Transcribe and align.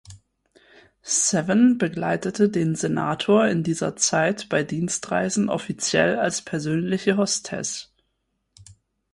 Seven 1.03 1.77
begleitete 1.77 2.49
den 2.49 2.73
Senator 2.73 3.45
in 3.45 3.61
dieser 3.61 3.95
Zeit 3.97 4.49
bei 4.49 4.63
Dienstreisen 4.63 5.47
offiziell 5.47 6.17
als 6.17 6.41
persönliche 6.41 7.17
Hostess. 7.17 7.93